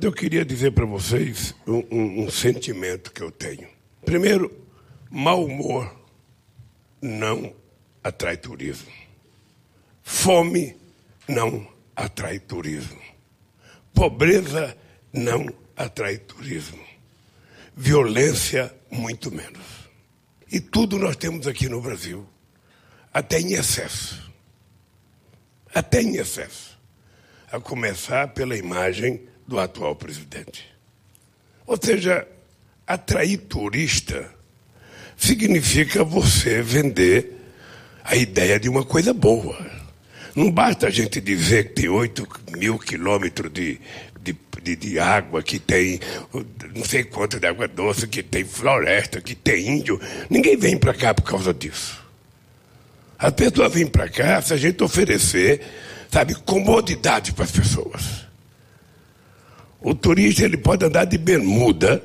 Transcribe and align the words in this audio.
Eu 0.00 0.12
queria 0.12 0.44
dizer 0.44 0.70
para 0.70 0.84
vocês 0.84 1.52
um, 1.66 1.82
um, 1.90 2.24
um, 2.24 2.30
sentimento 2.30 3.12
que 3.12 3.20
eu 3.20 3.32
tenho. 3.32 3.66
Primeiro, 4.04 4.64
mau 5.10 5.44
humor 5.44 5.92
não 7.02 7.52
atrai 8.02 8.36
turismo. 8.36 8.92
Fome 10.04 10.76
não 11.26 11.66
atrai 11.96 12.38
turismo. 12.38 13.00
Pobreza 13.92 14.78
não 15.12 15.52
atrai 15.76 16.16
turismo. 16.16 16.78
Violência, 17.76 18.72
muito 18.88 19.32
menos. 19.32 19.66
E 20.48 20.60
tudo 20.60 20.96
nós 20.96 21.16
temos 21.16 21.48
aqui 21.48 21.68
no 21.68 21.80
Brasil, 21.80 22.24
até 23.12 23.40
em 23.40 23.54
excesso. 23.54 24.32
Até 25.74 26.00
em 26.00 26.18
excesso. 26.18 26.78
A 27.50 27.58
começar 27.58 28.28
pela 28.28 28.56
imagem 28.56 29.26
do 29.48 29.58
atual 29.58 29.96
presidente. 29.96 30.66
Ou 31.66 31.78
seja, 31.82 32.28
atrair 32.86 33.38
turista 33.38 34.30
significa 35.16 36.04
você 36.04 36.60
vender 36.62 37.32
a 38.04 38.14
ideia 38.14 38.60
de 38.60 38.68
uma 38.68 38.84
coisa 38.84 39.14
boa. 39.14 39.58
Não 40.36 40.50
basta 40.50 40.86
a 40.86 40.90
gente 40.90 41.20
dizer 41.20 41.68
que 41.68 41.82
tem 41.82 41.88
8 41.88 42.28
mil 42.56 42.78
quilômetros 42.78 43.50
de, 43.52 43.80
de, 44.22 44.36
de, 44.62 44.76
de, 44.76 44.98
água, 44.98 45.42
que 45.42 45.58
tem 45.58 45.98
não 46.74 46.84
sei 46.84 47.04
quanto 47.04 47.40
de 47.40 47.46
água 47.46 47.66
doce, 47.66 48.06
que 48.06 48.22
tem 48.22 48.44
floresta, 48.44 49.20
que 49.20 49.34
tem 49.34 49.78
índio. 49.78 50.00
Ninguém 50.28 50.56
vem 50.56 50.78
para 50.78 50.94
cá 50.94 51.12
por 51.14 51.22
causa 51.22 51.52
disso. 51.52 52.06
As 53.18 53.32
pessoas 53.32 53.72
vêm 53.72 53.86
para 53.86 54.08
cá 54.08 54.40
se 54.40 54.52
a 54.52 54.56
gente 54.56 54.84
oferecer, 54.84 55.60
sabe, 56.10 56.34
comodidade 56.34 57.32
para 57.32 57.44
as 57.44 57.50
pessoas. 57.50 58.27
O 59.80 59.94
turista 59.94 60.44
ele 60.44 60.56
pode 60.56 60.84
andar 60.84 61.04
de 61.04 61.16
bermuda, 61.16 62.02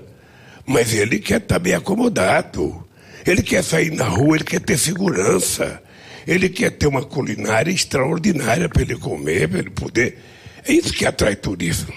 mas 0.65 0.93
ele 0.93 1.19
quer 1.19 1.41
estar 1.41 1.59
bem 1.59 1.73
acomodado. 1.73 2.85
Ele 3.25 3.41
quer 3.41 3.63
sair 3.63 3.91
na 3.91 4.05
rua, 4.05 4.37
ele 4.37 4.43
quer 4.43 4.59
ter 4.59 4.77
segurança. 4.77 5.81
Ele 6.27 6.49
quer 6.49 6.71
ter 6.71 6.87
uma 6.87 7.03
culinária 7.03 7.71
extraordinária 7.71 8.69
para 8.69 8.81
ele 8.81 8.95
comer, 8.95 9.49
para 9.49 9.59
ele 9.59 9.69
poder. 9.69 10.19
É 10.65 10.71
isso 10.71 10.93
que 10.93 11.05
atrai 11.05 11.35
turismo. 11.35 11.93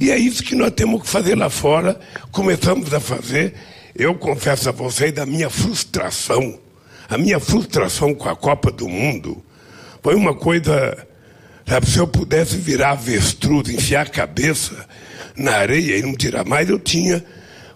E 0.00 0.10
é 0.10 0.16
isso 0.16 0.42
que 0.42 0.54
nós 0.54 0.70
temos 0.70 1.02
que 1.02 1.08
fazer 1.08 1.34
lá 1.34 1.50
fora. 1.50 1.98
Começamos 2.30 2.94
a 2.94 3.00
fazer. 3.00 3.54
Eu 3.94 4.14
confesso 4.14 4.68
a 4.68 4.72
vocês 4.72 5.12
da 5.12 5.26
minha 5.26 5.50
frustração. 5.50 6.58
A 7.08 7.18
minha 7.18 7.40
frustração 7.40 8.14
com 8.14 8.28
a 8.28 8.36
Copa 8.36 8.70
do 8.70 8.88
Mundo 8.88 9.42
foi 10.02 10.14
uma 10.14 10.34
coisa 10.34 11.07
Sabe, 11.68 11.86
se 11.86 11.98
eu 11.98 12.06
pudesse 12.08 12.56
virar 12.56 12.92
avestruz, 12.92 13.68
enfiar 13.68 14.06
a 14.06 14.10
cabeça 14.10 14.88
na 15.36 15.52
areia 15.52 15.98
e 15.98 16.02
não 16.02 16.14
tirar 16.14 16.42
mais, 16.42 16.66
eu 16.66 16.78
tinha. 16.78 17.22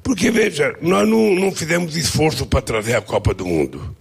Porque, 0.02 0.30
veja, 0.30 0.74
nós 0.80 1.06
não, 1.06 1.34
não 1.34 1.52
fizemos 1.52 1.94
esforço 1.94 2.46
para 2.46 2.62
trazer 2.62 2.94
a 2.94 3.02
Copa 3.02 3.34
do 3.34 3.44
Mundo. 3.44 3.94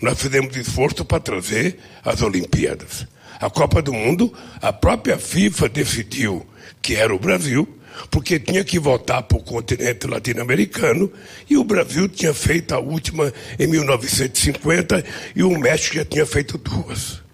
Nós 0.00 0.18
fizemos 0.18 0.56
esforço 0.56 1.04
para 1.04 1.20
trazer 1.20 1.78
as 2.02 2.22
Olimpíadas. 2.22 3.06
A 3.38 3.50
Copa 3.50 3.82
do 3.82 3.92
Mundo, 3.92 4.32
a 4.62 4.72
própria 4.72 5.18
FIFA 5.18 5.68
decidiu 5.68 6.46
que 6.80 6.94
era 6.94 7.14
o 7.14 7.18
Brasil, 7.18 7.68
porque 8.10 8.40
tinha 8.40 8.64
que 8.64 8.78
voltar 8.78 9.22
para 9.22 9.36
o 9.36 9.42
continente 9.42 10.06
latino-americano, 10.06 11.12
e 11.48 11.58
o 11.58 11.64
Brasil 11.64 12.08
tinha 12.08 12.32
feito 12.32 12.74
a 12.74 12.78
última 12.78 13.30
em 13.58 13.66
1950 13.66 15.04
e 15.34 15.42
o 15.42 15.58
México 15.58 15.96
já 15.96 16.06
tinha 16.06 16.24
feito 16.24 16.56
duas. 16.56 17.25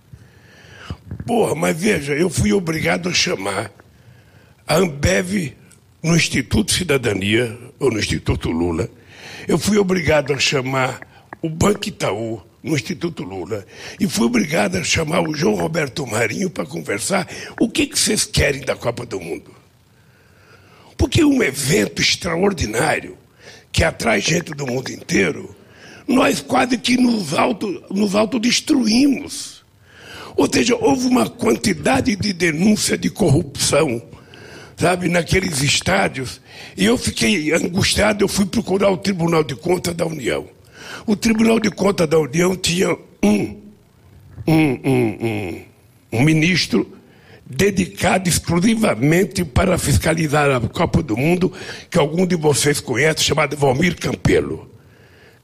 Porra, 1.26 1.54
mas 1.54 1.76
veja, 1.76 2.14
eu 2.14 2.28
fui 2.28 2.52
obrigado 2.52 3.08
a 3.08 3.12
chamar 3.12 3.70
a 4.66 4.76
Ambev 4.76 5.54
no 6.02 6.16
Instituto 6.16 6.72
Cidadania, 6.72 7.56
ou 7.78 7.90
no 7.90 7.98
Instituto 7.98 8.50
Lula. 8.50 8.88
Eu 9.46 9.58
fui 9.58 9.78
obrigado 9.78 10.32
a 10.32 10.38
chamar 10.38 11.00
o 11.40 11.48
Banco 11.48 11.88
Itaú 11.88 12.42
no 12.62 12.74
Instituto 12.74 13.22
Lula. 13.22 13.66
E 13.98 14.08
fui 14.08 14.26
obrigado 14.26 14.76
a 14.76 14.84
chamar 14.84 15.20
o 15.20 15.34
João 15.34 15.54
Roberto 15.54 16.06
Marinho 16.06 16.50
para 16.50 16.66
conversar 16.66 17.28
o 17.60 17.68
que, 17.68 17.86
que 17.86 17.98
vocês 17.98 18.24
querem 18.24 18.62
da 18.62 18.76
Copa 18.76 19.04
do 19.04 19.20
Mundo. 19.20 19.50
Porque 20.96 21.24
um 21.24 21.42
evento 21.42 22.00
extraordinário 22.00 23.16
que 23.72 23.82
atrai 23.82 24.20
gente 24.20 24.52
do 24.54 24.66
mundo 24.66 24.90
inteiro, 24.90 25.54
nós 26.06 26.40
quase 26.40 26.76
que 26.78 26.96
nos, 26.96 27.32
auto, 27.34 27.82
nos 27.90 28.14
autodestruímos. 28.14 29.61
Ou 30.36 30.48
seja, 30.52 30.76
houve 30.76 31.06
uma 31.06 31.28
quantidade 31.28 32.16
de 32.16 32.32
denúncia 32.32 32.96
de 32.96 33.10
corrupção, 33.10 34.02
sabe, 34.76 35.08
naqueles 35.08 35.62
estádios. 35.62 36.40
E 36.76 36.84
eu 36.84 36.96
fiquei 36.96 37.52
angustiado, 37.52 38.24
eu 38.24 38.28
fui 38.28 38.46
procurar 38.46 38.90
o 38.90 38.96
Tribunal 38.96 39.44
de 39.44 39.54
Contas 39.54 39.94
da 39.94 40.06
União. 40.06 40.46
O 41.06 41.16
Tribunal 41.16 41.60
de 41.60 41.70
Contas 41.70 42.08
da 42.08 42.18
União 42.18 42.56
tinha 42.56 42.96
um, 43.22 43.60
um, 44.46 44.80
um, 44.84 45.18
um, 45.20 45.62
um 46.12 46.22
ministro 46.22 46.98
dedicado 47.44 48.28
exclusivamente 48.28 49.44
para 49.44 49.76
fiscalizar 49.76 50.50
a 50.50 50.60
Copa 50.60 51.02
do 51.02 51.16
Mundo, 51.16 51.52
que 51.90 51.98
algum 51.98 52.26
de 52.26 52.36
vocês 52.36 52.80
conhece, 52.80 53.22
chamado 53.22 53.56
Valmir 53.56 53.96
Campelo, 53.98 54.70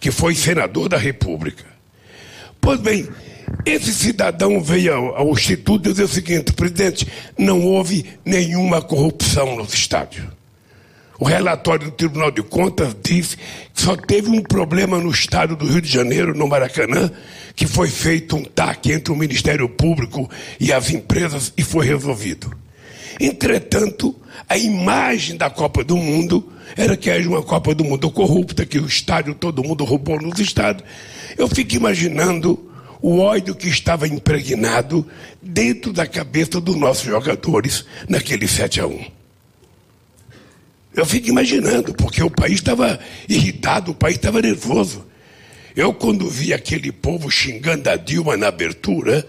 que 0.00 0.10
foi 0.10 0.34
senador 0.34 0.88
da 0.88 0.96
República. 0.96 1.64
Pois 2.60 2.80
bem, 2.80 3.08
esse 3.64 3.92
cidadão 3.92 4.60
veio 4.60 4.94
ao, 4.94 5.16
ao 5.16 5.30
Instituto 5.30 5.90
dizer 5.90 6.04
o 6.04 6.08
seguinte: 6.08 6.52
presidente, 6.52 7.06
não 7.36 7.62
houve 7.62 8.04
nenhuma 8.24 8.80
corrupção 8.80 9.56
nos 9.56 9.74
estádios. 9.74 10.26
O 11.18 11.24
relatório 11.24 11.86
do 11.86 11.90
Tribunal 11.90 12.30
de 12.30 12.42
Contas 12.44 12.94
diz 13.02 13.34
que 13.74 13.82
só 13.82 13.96
teve 13.96 14.28
um 14.28 14.40
problema 14.40 14.98
no 14.98 15.10
estado 15.10 15.56
do 15.56 15.66
Rio 15.66 15.80
de 15.80 15.88
Janeiro, 15.88 16.32
no 16.32 16.46
Maracanã, 16.46 17.10
que 17.56 17.66
foi 17.66 17.88
feito 17.88 18.36
um 18.36 18.44
TAC 18.44 18.92
entre 18.92 19.12
o 19.12 19.16
Ministério 19.16 19.68
Público 19.68 20.30
e 20.60 20.72
as 20.72 20.90
empresas 20.90 21.52
e 21.56 21.64
foi 21.64 21.86
resolvido. 21.86 22.56
Entretanto, 23.18 24.14
a 24.48 24.56
imagem 24.56 25.36
da 25.36 25.50
Copa 25.50 25.82
do 25.82 25.96
Mundo 25.96 26.52
era 26.76 26.96
que 26.96 27.10
era 27.10 27.28
uma 27.28 27.42
Copa 27.42 27.74
do 27.74 27.82
Mundo 27.82 28.08
corrupta, 28.12 28.64
que 28.64 28.78
o 28.78 28.86
estádio 28.86 29.34
todo 29.34 29.64
mundo 29.64 29.84
roubou 29.84 30.20
nos 30.20 30.38
estados. 30.38 30.84
Eu 31.36 31.48
fico 31.48 31.74
imaginando 31.74 32.67
o 33.00 33.18
ódio 33.18 33.54
que 33.54 33.68
estava 33.68 34.06
impregnado 34.08 35.06
dentro 35.40 35.92
da 35.92 36.06
cabeça 36.06 36.60
dos 36.60 36.76
nossos 36.76 37.04
jogadores 37.04 37.84
naquele 38.08 38.48
7 38.48 38.80
a 38.80 38.86
1. 38.86 39.18
Eu 40.94 41.06
fico 41.06 41.28
imaginando, 41.28 41.94
porque 41.94 42.22
o 42.22 42.30
país 42.30 42.54
estava 42.54 42.98
irritado, 43.28 43.92
o 43.92 43.94
país 43.94 44.16
estava 44.16 44.42
nervoso. 44.42 45.06
Eu, 45.76 45.94
quando 45.94 46.28
vi 46.28 46.52
aquele 46.52 46.90
povo 46.90 47.30
xingando 47.30 47.88
a 47.88 47.94
Dilma 47.94 48.36
na 48.36 48.48
abertura, 48.48 49.24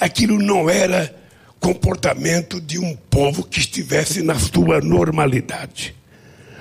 aquilo 0.00 0.38
não 0.38 0.68
era 0.68 1.14
comportamento 1.60 2.60
de 2.60 2.78
um 2.78 2.96
povo 2.96 3.44
que 3.44 3.60
estivesse 3.60 4.22
na 4.22 4.34
sua 4.34 4.80
normalidade. 4.80 5.94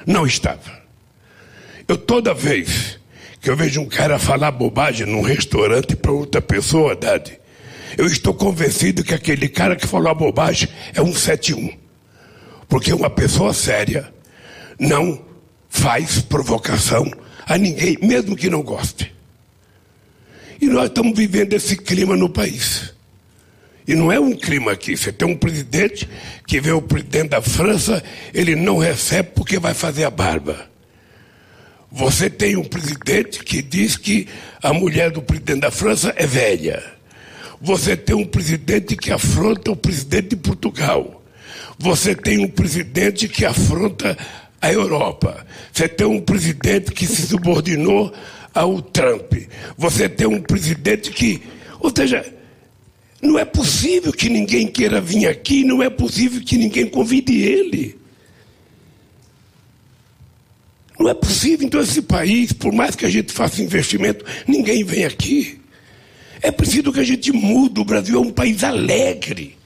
Não 0.06 0.26
estava. 0.26 0.84
Eu 1.88 1.98
toda 1.98 2.34
vez 2.34 3.00
que 3.44 3.50
eu 3.50 3.58
vejo 3.58 3.82
um 3.82 3.86
cara 3.86 4.18
falar 4.18 4.52
bobagem 4.52 5.06
num 5.06 5.22
restaurante 5.22 5.98
para 5.98 6.14
outra 6.14 6.42
pessoa, 6.42 6.96
Dade, 6.96 7.38
eu 7.98 8.08
estou 8.08 8.34
convencido 8.34 9.04
que 9.04 9.14
aquele 9.14 9.50
cara 9.50 9.76
que 9.76 9.86
falou 9.86 10.10
a 10.10 10.14
bobagem 10.14 10.70
é 10.94 11.02
um 11.02 11.14
71. 11.14 11.78
Porque 12.70 12.94
uma 12.94 13.10
pessoa 13.10 13.54
séria 13.54 14.14
não 14.80 15.22
faz 15.68 16.22
provocação 16.22 17.06
a 17.46 17.58
ninguém, 17.58 17.98
mesmo 18.02 18.34
que 18.34 18.50
não 18.50 18.64
goste. 18.64 19.14
E 20.62 20.68
nós 20.68 20.86
estamos 20.86 21.14
vivendo 21.14 21.52
esse 21.52 21.76
clima 21.76 22.16
no 22.16 22.30
país. 22.30 22.94
E 23.86 23.94
não 23.94 24.10
é 24.10 24.18
um 24.22 24.32
clima 24.32 24.72
aqui. 24.72 24.96
Você 24.96 25.12
tem 25.12 25.28
um 25.28 25.36
presidente 25.36 26.08
que 26.48 26.62
vê 26.62 26.72
o 26.72 26.82
presidente 26.82 27.32
da 27.32 27.42
França, 27.42 28.02
ele 28.34 28.56
não 28.56 28.78
recebe 28.78 29.32
porque 29.36 29.60
vai 29.60 29.74
fazer 29.74 30.06
a 30.06 30.10
barba. 30.10 30.72
Você 31.94 32.28
tem 32.28 32.56
um 32.56 32.64
presidente 32.64 33.44
que 33.44 33.62
diz 33.62 33.96
que 33.96 34.28
a 34.64 34.74
mulher 34.74 35.12
do 35.12 35.22
presidente 35.22 35.60
da 35.60 35.70
França 35.70 36.12
é 36.18 36.26
velha. 36.26 36.84
Você 37.62 37.96
tem 37.96 38.16
um 38.16 38.26
presidente 38.26 38.96
que 38.96 39.12
afronta 39.12 39.72
o 39.72 39.76
presidente 39.76 40.30
de 40.30 40.36
Portugal. 40.38 41.24
Você 41.78 42.16
tem 42.16 42.40
um 42.44 42.50
presidente 42.50 43.28
que 43.28 43.46
afronta 43.46 44.18
a 44.60 44.74
Europa. 44.74 45.46
Você 45.72 45.88
tem 45.88 46.08
um 46.08 46.20
presidente 46.20 46.92
que 46.92 47.06
se 47.06 47.28
subordinou 47.28 48.12
ao 48.56 48.82
Trump. 48.82 49.32
Você 49.78 50.10
tem 50.10 50.26
um 50.26 50.42
presidente 50.42 51.12
que. 51.12 51.44
Ou 51.80 51.92
seja, 51.96 52.26
não 53.22 53.38
é 53.38 53.46
possível 53.46 54.12
que 54.12 54.30
ninguém 54.30 54.66
queira 54.66 55.00
vir 55.00 55.28
aqui, 55.28 55.64
não 55.64 55.84
é 55.84 55.92
possível 55.92 56.42
que 56.44 56.58
ninguém 56.58 56.88
convide 56.88 57.40
ele. 57.40 58.03
Não 61.04 61.10
é 61.10 61.14
possível, 61.14 61.68
então, 61.68 61.82
esse 61.82 62.02
país, 62.02 62.54
por 62.54 62.72
mais 62.72 62.96
que 62.96 63.06
a 63.06 63.10
gente 63.10 63.34
faça 63.34 63.62
investimento, 63.62 64.24
ninguém 64.48 64.86
vem 64.86 65.04
aqui. 65.04 65.60
É 66.42 66.50
preciso 66.50 66.94
que 66.94 67.00
a 67.02 67.04
gente 67.04 67.30
mude. 67.34 67.82
O 67.82 67.84
Brasil 67.84 68.16
é 68.16 68.22
um 68.22 68.32
país 68.32 68.64
alegre. 68.64 69.58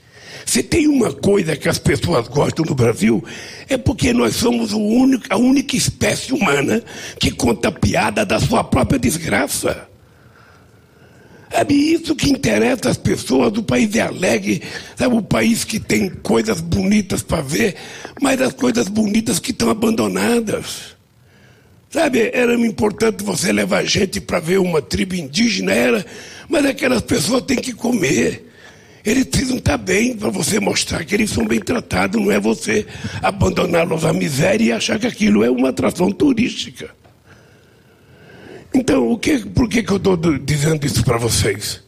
Se 0.47 0.63
tem 0.63 0.87
uma 0.87 1.13
coisa 1.13 1.55
que 1.55 1.69
as 1.69 1.77
pessoas 1.77 2.27
gostam 2.27 2.65
no 2.65 2.73
Brasil, 2.73 3.23
é 3.69 3.77
porque 3.77 4.13
nós 4.13 4.35
somos 4.35 4.73
único, 4.73 5.25
a 5.29 5.37
única 5.37 5.77
espécie 5.77 6.33
humana 6.33 6.83
que 7.19 7.29
conta 7.29 7.71
piada 7.71 8.25
da 8.25 8.39
sua 8.39 8.63
própria 8.63 8.97
desgraça. 8.97 9.87
Sabe, 11.53 11.75
isso 11.75 12.15
que 12.15 12.31
interessa 12.31 12.89
as 12.89 12.97
pessoas, 12.97 13.55
o 13.55 13.61
país 13.61 13.93
é 13.93 14.01
alegre, 14.01 14.63
sabe, 14.95 15.15
o 15.15 15.21
país 15.21 15.63
que 15.63 15.79
tem 15.79 16.09
coisas 16.09 16.61
bonitas 16.61 17.21
para 17.21 17.43
ver, 17.43 17.75
mas 18.19 18.41
as 18.41 18.53
coisas 18.53 18.87
bonitas 18.87 19.37
que 19.37 19.51
estão 19.51 19.69
abandonadas. 19.69 20.96
Sabe, 21.89 22.31
era 22.33 22.53
importante 22.53 23.23
você 23.23 23.51
levar 23.51 23.85
gente 23.85 24.19
para 24.19 24.39
ver 24.39 24.59
uma 24.59 24.81
tribo 24.81 25.15
indígena, 25.15 25.71
era, 25.71 26.05
mas 26.49 26.65
aquelas 26.65 27.01
pessoas 27.01 27.43
têm 27.43 27.57
que 27.57 27.73
comer. 27.73 28.45
Eles 29.05 29.23
precisam 29.23 29.57
estar 29.57 29.77
bem 29.77 30.17
para 30.17 30.29
você 30.29 30.59
mostrar 30.59 31.05
que 31.05 31.15
eles 31.15 31.29
são 31.29 31.45
bem 31.45 31.61
tratados, 31.61 32.21
não 32.21 32.29
é 32.29 32.39
você 32.39 32.85
abandoná-los 33.21 34.03
à 34.03 34.11
miséria 34.11 34.65
e 34.65 34.71
achar 34.73 34.99
que 34.99 35.07
aquilo 35.07 35.45
é 35.45 35.49
uma 35.49 35.69
atração 35.69 36.11
turística. 36.11 36.89
Então, 38.73 39.09
o 39.09 39.17
que, 39.17 39.39
por 39.39 39.69
que, 39.69 39.81
que 39.81 39.91
eu 39.91 39.97
estou 39.97 40.17
dizendo 40.37 40.85
isso 40.85 41.05
para 41.05 41.17
vocês? 41.17 41.86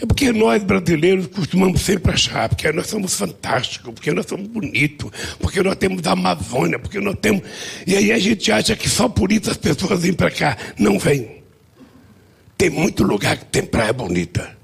É 0.00 0.06
porque 0.06 0.32
nós 0.32 0.62
brasileiros 0.62 1.26
costumamos 1.26 1.82
sempre 1.82 2.12
achar, 2.12 2.48
porque 2.48 2.72
nós 2.72 2.86
somos 2.86 3.14
fantásticos, 3.14 3.92
porque 3.92 4.10
nós 4.10 4.24
somos 4.24 4.48
bonitos, 4.48 5.10
porque 5.38 5.62
nós 5.62 5.76
temos 5.76 6.06
a 6.06 6.12
Amazônia, 6.12 6.78
porque 6.78 6.98
nós 6.98 7.16
temos. 7.20 7.42
E 7.86 7.94
aí 7.94 8.10
a 8.10 8.18
gente 8.18 8.50
acha 8.50 8.74
que 8.74 8.88
só 8.88 9.10
por 9.10 9.30
isso 9.30 9.50
as 9.50 9.58
pessoas 9.58 10.00
vêm 10.00 10.14
para 10.14 10.30
cá. 10.30 10.56
Não 10.78 10.98
vêm. 10.98 11.42
Tem 12.56 12.70
muito 12.70 13.02
lugar 13.02 13.36
que 13.36 13.44
tem 13.46 13.62
praia 13.62 13.92
bonita. 13.92 14.56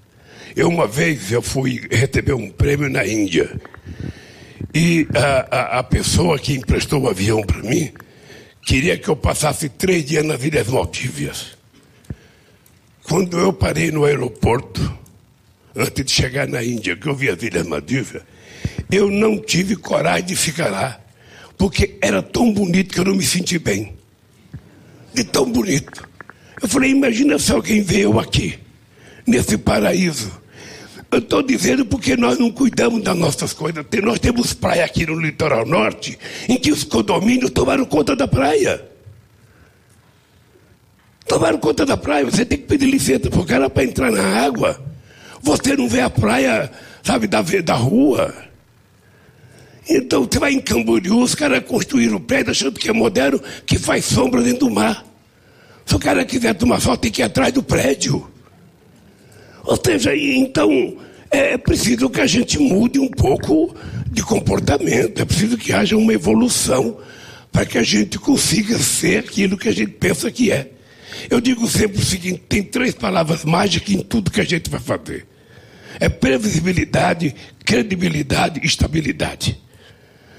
Eu, 0.54 0.68
uma 0.68 0.86
vez, 0.86 1.30
eu 1.30 1.42
fui 1.42 1.86
receber 1.90 2.32
um 2.32 2.50
prêmio 2.50 2.88
na 2.88 3.06
Índia. 3.06 3.60
E 4.74 5.06
a, 5.14 5.76
a, 5.76 5.78
a 5.80 5.82
pessoa 5.82 6.38
que 6.38 6.54
emprestou 6.54 7.02
o 7.02 7.08
avião 7.10 7.42
para 7.42 7.62
mim 7.62 7.92
queria 8.62 8.96
que 8.96 9.08
eu 9.08 9.16
passasse 9.16 9.68
três 9.68 10.02
dias 10.04 10.24
nas 10.24 10.42
Ilhas 10.42 10.66
Maldívias. 10.68 11.56
Quando 13.02 13.38
eu 13.38 13.52
parei 13.52 13.90
no 13.90 14.06
aeroporto, 14.06 15.05
antes 15.76 16.04
de 16.04 16.10
chegar 16.10 16.48
na 16.48 16.62
Índia, 16.64 16.96
que 16.96 17.06
eu 17.06 17.14
vi 17.14 17.28
as 17.28 17.42
Ilhas 17.42 17.66
Maldivas, 17.66 18.22
eu 18.90 19.10
não 19.10 19.38
tive 19.38 19.76
coragem 19.76 20.26
de 20.26 20.36
ficar 20.36 20.68
lá, 20.68 21.00
porque 21.58 21.98
era 22.00 22.22
tão 22.22 22.52
bonito 22.52 22.94
que 22.94 23.00
eu 23.00 23.04
não 23.04 23.14
me 23.14 23.24
senti 23.24 23.58
bem. 23.58 23.94
De 25.12 25.24
tão 25.24 25.50
bonito. 25.50 26.08
Eu 26.62 26.68
falei, 26.68 26.90
imagina 26.90 27.38
se 27.38 27.52
alguém 27.52 27.82
veio 27.82 28.18
aqui, 28.18 28.58
nesse 29.26 29.58
paraíso. 29.58 30.30
Eu 31.10 31.18
estou 31.18 31.42
dizendo 31.42 31.86
porque 31.86 32.16
nós 32.16 32.38
não 32.38 32.50
cuidamos 32.50 33.02
das 33.02 33.16
nossas 33.16 33.52
coisas. 33.52 33.84
Nós 34.02 34.18
temos 34.18 34.52
praia 34.52 34.84
aqui 34.84 35.06
no 35.06 35.18
litoral 35.18 35.64
norte, 35.64 36.18
em 36.48 36.56
que 36.56 36.72
os 36.72 36.84
condomínios 36.84 37.50
tomaram 37.50 37.84
conta 37.84 38.16
da 38.16 38.26
praia. 38.26 38.84
Tomaram 41.26 41.58
conta 41.58 41.84
da 41.84 41.96
praia, 41.96 42.24
você 42.24 42.44
tem 42.44 42.58
que 42.58 42.66
pedir 42.66 42.86
licença 42.86 43.28
para 43.28 43.40
o 43.40 43.44
cara 43.44 43.68
para 43.68 43.84
entrar 43.84 44.12
na 44.12 44.44
água. 44.44 44.80
Você 45.46 45.76
não 45.76 45.88
vê 45.88 46.00
a 46.00 46.10
praia, 46.10 46.68
sabe, 47.04 47.28
da, 47.28 47.40
da 47.40 47.74
rua. 47.74 48.34
Então 49.88 50.24
você 50.24 50.40
vai 50.40 50.52
em 50.52 50.60
Camboriú, 50.60 51.22
os 51.22 51.36
caras 51.36 51.62
construíram 51.64 52.20
prédio 52.20 52.50
achando 52.50 52.80
que 52.80 52.90
é 52.90 52.92
moderno, 52.92 53.40
que 53.64 53.78
faz 53.78 54.06
sombra 54.06 54.42
dentro 54.42 54.66
do 54.66 54.74
mar. 54.74 55.06
Se 55.84 55.94
o 55.94 56.00
cara 56.00 56.24
quiser 56.24 56.52
tomar 56.54 56.80
sol, 56.80 56.96
tem 56.96 57.12
que 57.12 57.22
ir 57.22 57.24
atrás 57.24 57.52
do 57.52 57.62
prédio. 57.62 58.28
Ou 59.62 59.80
seja, 59.84 60.16
então 60.16 60.96
é 61.30 61.56
preciso 61.56 62.10
que 62.10 62.20
a 62.20 62.26
gente 62.26 62.58
mude 62.58 62.98
um 62.98 63.08
pouco 63.08 63.72
de 64.10 64.24
comportamento, 64.24 65.22
é 65.22 65.24
preciso 65.24 65.56
que 65.56 65.72
haja 65.72 65.96
uma 65.96 66.12
evolução 66.12 66.98
para 67.52 67.64
que 67.64 67.78
a 67.78 67.84
gente 67.84 68.18
consiga 68.18 68.76
ser 68.80 69.18
aquilo 69.18 69.56
que 69.56 69.68
a 69.68 69.72
gente 69.72 69.92
pensa 69.92 70.28
que 70.28 70.50
é. 70.50 70.72
Eu 71.30 71.40
digo 71.40 71.68
sempre 71.68 72.02
o 72.02 72.04
seguinte: 72.04 72.42
tem 72.48 72.64
três 72.64 72.96
palavras 72.96 73.44
mágicas 73.44 73.94
em 73.94 74.00
tudo 74.00 74.32
que 74.32 74.40
a 74.40 74.44
gente 74.44 74.68
vai 74.68 74.80
fazer: 74.80 75.35
é 75.98 76.08
previsibilidade, 76.08 77.34
credibilidade 77.64 78.60
e 78.62 78.66
estabilidade. 78.66 79.60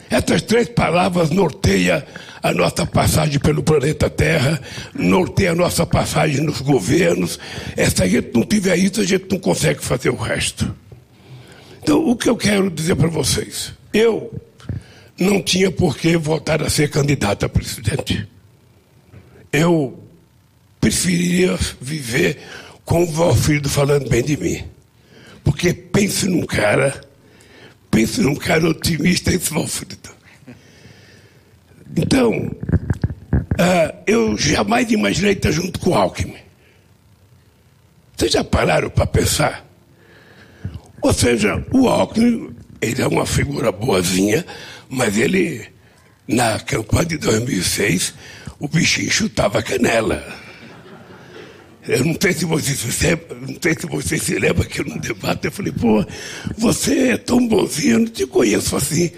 Essas 0.09 0.41
três 0.41 0.69
palavras 0.69 1.29
norteiam 1.29 2.01
a 2.41 2.53
nossa 2.53 2.85
passagem 2.85 3.39
pelo 3.39 3.61
planeta 3.61 4.09
Terra, 4.09 4.61
norteiam 4.93 5.53
a 5.53 5.55
nossa 5.55 5.85
passagem 5.85 6.41
nos 6.41 6.61
governos. 6.61 7.37
É, 7.75 7.89
se 7.89 8.01
a 8.01 8.07
gente 8.07 8.31
não 8.33 8.43
tiver 8.43 8.77
isso, 8.77 9.01
a 9.01 9.03
gente 9.03 9.25
não 9.29 9.39
consegue 9.39 9.83
fazer 9.83 10.09
o 10.09 10.15
resto. 10.15 10.73
Então, 11.83 12.07
o 12.07 12.15
que 12.15 12.29
eu 12.29 12.37
quero 12.37 12.69
dizer 12.69 12.95
para 12.95 13.07
vocês? 13.07 13.73
Eu 13.93 14.33
não 15.19 15.41
tinha 15.41 15.71
por 15.71 15.97
que 15.97 16.15
voltar 16.15 16.61
a 16.61 16.69
ser 16.69 16.89
candidato 16.89 17.45
a 17.45 17.49
presidente. 17.49 18.27
Eu 19.51 20.01
preferiria 20.79 21.57
viver 21.81 22.39
com 22.85 23.03
o 23.03 23.07
Valfrido 23.07 23.67
falando 23.67 24.07
bem 24.07 24.23
de 24.23 24.37
mim. 24.37 24.63
Porque 25.47 25.73
pense 25.73 26.27
num 26.27 26.45
cara, 26.45 27.01
pense 27.89 28.19
num 28.19 28.35
cara 28.35 28.67
otimista 28.67 29.33
esse 29.33 29.49
Valfrido. 29.49 30.09
Então, 31.95 32.33
uh, 32.33 33.97
eu 34.05 34.37
jamais 34.37 34.91
imaginei 34.91 35.31
estar 35.31 35.51
junto 35.51 35.79
com 35.79 35.91
o 35.91 35.95
Alckmin. 35.95 36.35
Vocês 38.13 38.33
já 38.33 38.43
pararam 38.43 38.89
para 38.89 39.07
pensar? 39.07 39.65
Ou 41.01 41.13
seja, 41.13 41.65
o 41.71 41.87
Alckmin, 41.87 42.53
ele 42.81 43.01
é 43.01 43.07
uma 43.07 43.25
figura 43.25 43.71
boazinha, 43.71 44.45
mas 44.89 45.17
ele, 45.17 45.65
na 46.27 46.59
campanha 46.59 47.05
de 47.05 47.17
2006, 47.19 48.13
o 48.59 48.67
bichinho 48.67 49.09
chutava 49.09 49.63
canela. 49.63 50.21
Eu 51.87 52.03
não 52.03 52.15
sei 52.19 52.33
se 52.33 52.43
você 52.43 52.75
se, 52.75 53.17
não 53.47 53.57
sei 53.61 53.73
se 53.73 53.87
você 53.87 54.17
se 54.17 54.37
lembra 54.37 54.65
que 54.65 54.83
no 54.83 54.99
debate 54.99 55.45
eu 55.45 55.51
falei, 55.51 55.71
pô, 55.71 56.05
você 56.57 57.11
é 57.11 57.17
tão 57.17 57.47
bonzinho, 57.47 57.93
eu 57.93 57.99
não 57.99 58.07
te 58.07 58.25
conheço 58.27 58.75
assim, 58.75 59.11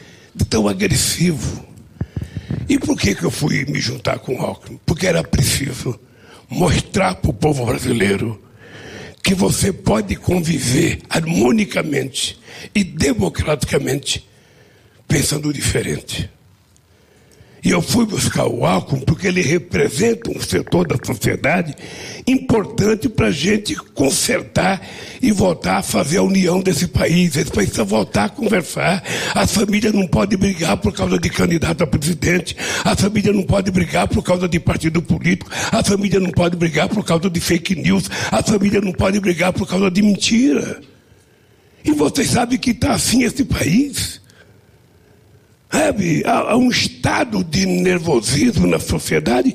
tão 0.49 0.67
agressivo. 0.67 1.65
E 2.67 2.77
por 2.77 2.95
que, 2.95 3.15
que 3.15 3.23
eu 3.23 3.31
fui 3.31 3.65
me 3.65 3.79
juntar 3.79 4.19
com 4.19 4.35
o 4.35 4.41
Alckmin? 4.41 4.79
Porque 4.85 5.07
era 5.07 5.23
preciso 5.23 5.99
mostrar 6.47 7.15
para 7.15 7.31
o 7.31 7.33
povo 7.33 7.65
brasileiro 7.65 8.39
que 9.23 9.33
você 9.33 9.73
pode 9.73 10.15
conviver 10.15 10.99
harmonicamente 11.09 12.39
e 12.73 12.83
democraticamente 12.83 14.27
pensando 15.07 15.51
diferente. 15.51 16.29
E 17.63 17.71
eu 17.71 17.81
fui 17.81 18.05
buscar 18.05 18.47
o 18.47 18.65
Alckmin 18.65 19.01
porque 19.01 19.27
ele 19.27 19.41
representa 19.41 20.31
um 20.31 20.39
setor 20.39 20.87
da 20.87 20.95
sociedade 21.03 21.75
importante 22.25 23.09
para 23.09 23.27
a 23.27 23.31
gente 23.31 23.75
consertar 23.75 24.81
e 25.21 25.31
voltar 25.31 25.77
a 25.77 25.83
fazer 25.83 26.17
a 26.17 26.23
união 26.23 26.61
desse 26.61 26.87
país. 26.87 27.35
Esse 27.35 27.51
país 27.51 27.69
precisa 27.69 27.83
voltar 27.83 28.25
a 28.25 28.29
conversar. 28.29 29.03
As 29.35 29.53
famílias 29.53 29.93
não 29.93 30.07
podem 30.07 30.37
brigar 30.37 30.77
por 30.77 30.93
causa 30.93 31.19
de 31.19 31.29
candidato 31.29 31.83
a 31.83 31.87
presidente. 31.87 32.55
As 32.83 32.99
famílias 32.99 33.35
não 33.35 33.43
podem 33.43 33.73
brigar 33.73 34.07
por 34.07 34.23
causa 34.23 34.47
de 34.47 34.59
partido 34.59 35.01
político. 35.01 35.51
As 35.71 35.87
famílias 35.87 36.21
não 36.21 36.31
podem 36.31 36.57
brigar 36.57 36.87
por 36.87 37.03
causa 37.03 37.29
de 37.29 37.39
fake 37.39 37.75
news. 37.75 38.09
As 38.31 38.47
famílias 38.47 38.83
não 38.83 38.93
podem 38.93 39.19
brigar 39.19 39.51
por 39.51 39.67
causa 39.67 39.91
de 39.91 40.01
mentira. 40.01 40.79
E 41.83 41.91
vocês 41.91 42.29
sabem 42.29 42.57
que 42.57 42.71
está 42.71 42.93
assim 42.93 43.23
esse 43.23 43.43
país. 43.43 44.18
Sabe, 45.71 46.23
há, 46.25 46.51
há 46.51 46.57
um 46.57 46.69
estado 46.69 47.43
de 47.43 47.65
nervosismo 47.65 48.65
na 48.65 48.79
sociedade 48.79 49.53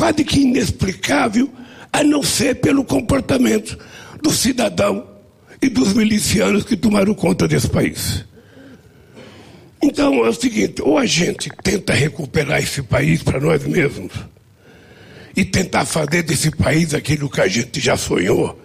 quase 0.00 0.24
que 0.24 0.40
inexplicável, 0.40 1.52
a 1.92 2.02
não 2.02 2.22
ser 2.22 2.56
pelo 2.56 2.82
comportamento 2.84 3.78
do 4.22 4.30
cidadão 4.30 5.06
e 5.60 5.68
dos 5.68 5.92
milicianos 5.92 6.64
que 6.64 6.74
tomaram 6.74 7.12
conta 7.12 7.46
desse 7.46 7.68
país. 7.68 8.24
Então 9.82 10.24
é 10.24 10.28
o 10.30 10.32
seguinte: 10.32 10.80
ou 10.80 10.96
a 10.96 11.04
gente 11.04 11.50
tenta 11.62 11.92
recuperar 11.92 12.62
esse 12.62 12.82
país 12.82 13.22
para 13.22 13.38
nós 13.38 13.66
mesmos 13.66 14.12
e 15.36 15.44
tentar 15.44 15.84
fazer 15.84 16.22
desse 16.22 16.50
país 16.50 16.94
aquilo 16.94 17.28
que 17.28 17.40
a 17.42 17.46
gente 17.46 17.78
já 17.78 17.96
sonhou, 17.96 18.58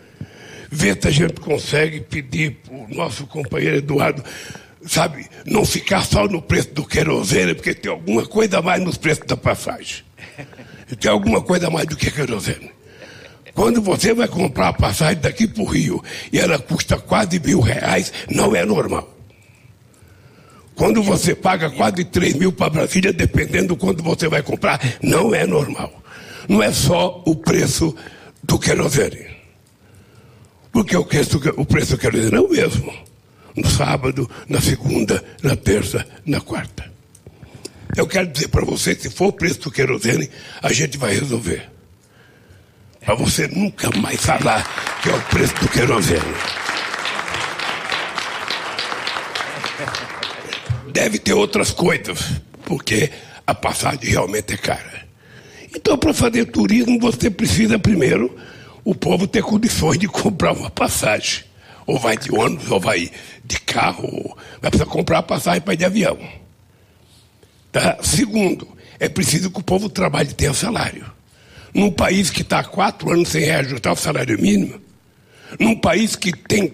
ver 0.71 0.97
se 1.01 1.07
a 1.07 1.11
gente 1.11 1.39
consegue 1.41 1.99
pedir 1.99 2.57
para 2.63 2.75
o 2.75 2.87
nosso 2.95 3.27
companheiro 3.27 3.77
Eduardo 3.77 4.23
sabe, 4.87 5.27
não 5.45 5.65
ficar 5.65 6.05
só 6.05 6.27
no 6.27 6.41
preço 6.41 6.73
do 6.73 6.85
querosene, 6.85 7.53
porque 7.53 7.73
tem 7.73 7.91
alguma 7.91 8.25
coisa 8.25 8.59
a 8.59 8.61
mais 8.61 8.81
nos 8.81 8.97
preços 8.97 9.25
da 9.25 9.37
passagem. 9.37 10.03
Tem 10.99 11.09
alguma 11.09 11.41
coisa 11.41 11.65
a 11.65 11.69
mais 11.71 11.87
do 11.87 11.95
que 11.95 12.11
querosene. 12.11 12.69
Quando 13.55 13.81
você 13.81 14.13
vai 14.13 14.27
comprar 14.27 14.67
a 14.67 14.73
passagem 14.73 15.19
daqui 15.19 15.47
para 15.47 15.63
o 15.63 15.65
Rio 15.65 16.03
e 16.31 16.37
ela 16.37 16.59
custa 16.59 16.95
quase 16.97 17.39
mil 17.39 17.59
reais, 17.59 18.13
não 18.29 18.55
é 18.55 18.63
normal. 18.63 19.15
Quando 20.75 21.01
você 21.01 21.33
paga 21.33 21.69
quase 21.69 22.03
3 22.03 22.35
mil 22.35 22.51
para 22.51 22.69
Brasília, 22.69 23.13
dependendo 23.13 23.69
do 23.69 23.77
quanto 23.77 24.03
você 24.03 24.27
vai 24.27 24.43
comprar, 24.43 24.79
não 25.01 25.33
é 25.33 25.47
normal. 25.47 25.91
Não 26.49 26.61
é 26.61 26.71
só 26.71 27.23
o 27.25 27.35
preço 27.35 27.95
do 28.43 28.59
querosene. 28.59 29.25
Porque 30.71 30.95
o 30.95 31.05
preço, 31.05 31.41
o 31.55 31.65
preço 31.65 31.91
do 31.91 31.97
querosene 31.97 32.35
é 32.35 32.39
o 32.41 32.49
mesmo. 32.49 32.93
No 33.55 33.69
sábado, 33.69 34.29
na 34.49 34.59
segunda, 34.59 35.23
na 35.41 35.55
terça, 35.55 36.05
na 36.25 36.41
quarta. 36.41 36.91
Eu 37.95 38.05
quero 38.05 38.27
dizer 38.27 38.49
para 38.49 38.65
você, 38.65 38.93
se 38.93 39.09
for 39.09 39.27
o 39.27 39.33
preço 39.33 39.61
do 39.61 39.71
querosene, 39.71 40.29
a 40.61 40.73
gente 40.73 40.97
vai 40.97 41.13
resolver. 41.13 41.69
Para 42.99 43.15
você 43.15 43.47
nunca 43.47 43.89
mais 43.97 44.19
falar 44.19 44.99
que 45.01 45.09
é 45.09 45.13
o 45.13 45.21
preço 45.21 45.53
do 45.55 45.69
querosene. 45.69 46.35
Deve 50.91 51.19
ter 51.19 51.33
outras 51.33 51.71
coisas, 51.71 52.19
porque 52.65 53.11
a 53.45 53.53
passagem 53.53 54.09
realmente 54.09 54.53
é 54.53 54.57
cara. 54.57 55.05
Então, 55.73 55.97
para 55.97 56.13
fazer 56.13 56.45
turismo, 56.45 56.99
você 56.99 57.29
precisa 57.29 57.77
primeiro 57.77 58.35
o 58.83 58.95
povo 58.95 59.27
ter 59.27 59.43
condições 59.43 59.99
de 59.99 60.07
comprar 60.07 60.53
uma 60.53 60.69
passagem. 60.69 61.43
Ou 61.85 61.99
vai 61.99 62.17
de 62.17 62.33
ônibus, 62.33 62.69
ou 62.71 62.79
vai 62.79 63.11
de 63.43 63.59
carro, 63.59 64.35
vai 64.61 64.71
precisar 64.71 64.89
comprar 64.89 65.21
passagem 65.23 65.61
para 65.61 65.73
ir 65.73 65.77
de 65.77 65.85
avião. 65.85 66.17
Tá? 67.71 67.97
Segundo, 68.01 68.67
é 68.99 69.07
preciso 69.07 69.51
que 69.51 69.59
o 69.59 69.63
povo 69.63 69.89
trabalhe 69.89 70.31
e 70.31 70.33
tenha 70.33 70.53
salário. 70.53 71.05
Num 71.73 71.91
país 71.91 72.29
que 72.29 72.41
está 72.41 72.59
há 72.59 72.63
quatro 72.63 73.11
anos 73.11 73.29
sem 73.29 73.43
reajustar 73.43 73.93
o 73.93 73.97
salário 73.97 74.39
mínimo, 74.41 74.81
num 75.59 75.75
país 75.75 76.15
que 76.15 76.31
tem 76.31 76.73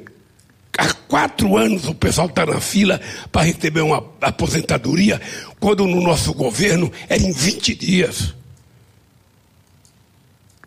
há 0.77 0.93
quatro 0.93 1.57
anos 1.57 1.87
o 1.87 1.93
pessoal 1.93 2.27
está 2.27 2.45
na 2.45 2.61
fila 2.61 3.01
para 3.31 3.43
receber 3.43 3.81
uma 3.81 4.05
aposentadoria, 4.21 5.19
quando 5.59 5.87
no 5.87 6.01
nosso 6.01 6.33
governo 6.33 6.91
era 7.09 7.21
em 7.21 7.31
20 7.31 7.75
dias. 7.75 8.33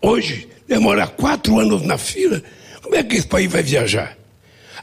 Hoje, 0.02 0.48
demorar 0.68 1.08
quatro 1.08 1.58
anos 1.58 1.82
na 1.82 1.96
fila, 1.96 2.42
como 2.82 2.94
é 2.94 3.02
que 3.02 3.16
esse 3.16 3.26
país 3.26 3.50
vai 3.50 3.62
viajar? 3.62 4.18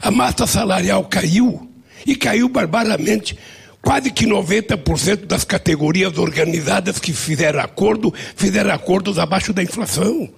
A 0.00 0.10
massa 0.10 0.46
salarial 0.46 1.04
caiu 1.04 1.68
e 2.06 2.16
caiu 2.16 2.48
barbaramente. 2.48 3.36
Quase 3.80 4.12
que 4.12 4.26
90% 4.26 5.26
das 5.26 5.44
categorias 5.44 6.16
organizadas 6.16 7.00
que 7.00 7.12
fizeram 7.12 7.60
acordo, 7.60 8.14
fizeram 8.36 8.72
acordos 8.72 9.18
abaixo 9.18 9.52
da 9.52 9.62
inflação. 9.62 10.28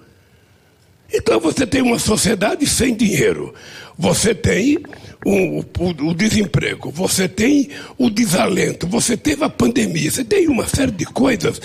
Então 1.13 1.39
você 1.39 1.67
tem 1.67 1.81
uma 1.81 1.99
sociedade 1.99 2.65
sem 2.65 2.95
dinheiro, 2.95 3.53
você 3.97 4.33
tem 4.33 4.79
o, 5.23 5.59
o, 5.59 6.09
o, 6.09 6.13
desemprego, 6.13 6.89
você 6.91 7.27
tem 7.27 7.69
o 7.97 8.09
desalento, 8.09 8.87
você 8.87 9.15
teve 9.15 9.43
a 9.43 9.49
pandemia, 9.49 10.09
você 10.09 10.23
tem 10.23 10.47
uma 10.47 10.67
série 10.67 10.91
de 10.91 11.05
coisas, 11.05 11.61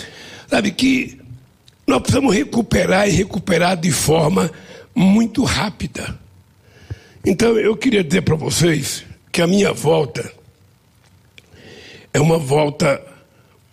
sabe, 0.47 0.71
que 0.71 1.19
nós 1.87 2.01
precisamos 2.01 2.35
recuperar 2.35 3.07
e 3.07 3.11
recuperar 3.11 3.75
de 3.75 3.91
forma 3.91 4.51
muito 4.93 5.43
rápida. 5.43 6.20
Então 7.25 7.57
eu 7.57 7.75
queria 7.75 8.03
dizer 8.03 8.21
para 8.21 8.35
vocês 8.35 9.05
que 9.31 9.41
a 9.41 9.47
minha 9.47 9.71
volta 9.71 10.31
é 12.13 12.19
uma 12.19 12.37
volta 12.37 13.01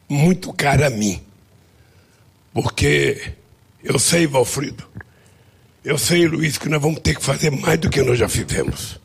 muito 0.09 0.53
cara 0.53 0.87
a 0.87 0.91
mim. 0.91 1.21
Porque 2.53 3.33
eu 3.83 3.99
sei, 3.99 4.27
Valfrido, 4.27 4.85
eu 5.85 5.97
sei, 5.97 6.27
Luiz, 6.27 6.59
que 6.59 6.69
nós 6.69 6.81
vamos 6.81 7.01
ter 7.01 7.15
que 7.15 7.23
fazer 7.23 7.51
mais 7.51 7.79
do 7.79 7.91
que 7.91 8.03
nós 8.03 8.19
já 8.19 8.29
fizemos. 8.29 9.01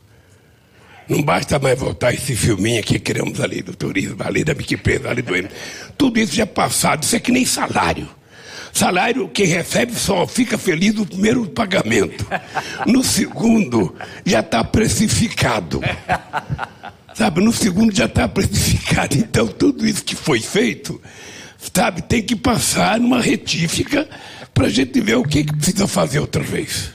Não 1.08 1.22
basta 1.22 1.60
mais 1.60 1.78
voltar 1.78 2.14
esse 2.14 2.36
filminho 2.36 2.80
aqui, 2.80 2.98
queremos 2.98 3.40
a 3.42 3.46
lei 3.46 3.62
do 3.62 3.76
turismo, 3.76 4.22
a 4.24 4.30
lei 4.30 4.44
da 4.44 4.54
Wikipedia, 4.54 5.10
a 5.10 5.14
lei 5.14 5.22
do 5.22 5.34
Tudo 5.98 6.20
isso 6.20 6.34
já 6.34 6.44
é 6.44 6.46
passado, 6.46 7.04
isso 7.04 7.16
é 7.16 7.20
que 7.20 7.32
nem 7.32 7.46
salário. 7.46 8.08
Salário, 8.74 9.30
quem 9.30 9.46
recebe 9.46 9.94
só 9.94 10.26
fica 10.26 10.58
feliz 10.58 10.96
no 10.96 11.06
primeiro 11.06 11.46
pagamento. 11.46 12.26
No 12.88 13.04
segundo, 13.04 13.96
já 14.26 14.40
está 14.40 14.64
precificado. 14.64 15.80
Sabe, 17.14 17.40
no 17.42 17.54
segundo 17.54 17.96
já 17.96 18.06
está 18.06 18.28
precificado. 18.28 19.16
Então, 19.16 19.48
tudo 19.48 19.86
isso 19.88 20.04
que 20.04 20.16
foi 20.16 20.40
feito, 20.40 21.00
sabe, 21.72 22.02
tem 22.02 22.24
que 22.24 22.36
passar 22.36 23.00
numa 23.00 23.22
retífica 23.22 24.10
para 24.56 24.66
a 24.66 24.70
gente 24.70 25.00
ver 25.00 25.18
o 25.18 25.24
que, 25.24 25.44
que 25.44 25.56
precisa 25.56 25.88
fazer 25.88 26.18
outra 26.18 26.42
vez. 26.42 26.90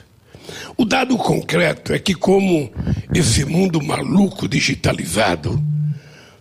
O 0.75 0.83
dado 0.83 1.17
concreto 1.17 1.93
é 1.93 1.99
que, 1.99 2.13
como 2.13 2.69
esse 3.15 3.45
mundo 3.45 3.81
maluco 3.81 4.49
digitalizado, 4.49 5.63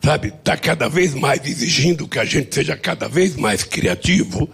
sabe, 0.09 0.29
está 0.29 0.57
cada 0.57 0.89
vez 0.89 1.13
mais 1.13 1.45
exigindo 1.45 2.09
que 2.09 2.19
a 2.19 2.25
gente 2.25 2.55
seja 2.55 2.75
cada 2.75 3.07
vez 3.07 3.37
mais 3.37 3.63
criativo, 3.63 4.49